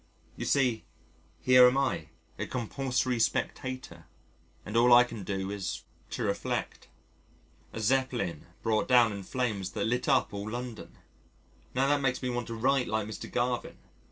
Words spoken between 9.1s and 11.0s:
in flames that lit up all London